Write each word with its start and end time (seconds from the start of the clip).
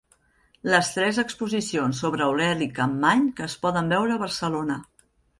Les 0.73 0.87
tres 0.93 1.17
exposicions 1.23 1.99
sobre 2.03 2.25
Aureli 2.27 2.67
Capmany 2.79 3.21
que 3.41 3.45
es 3.49 3.57
poden 3.67 3.93
veure 3.95 4.15
a 4.15 4.23
Barcelona. 4.23 4.79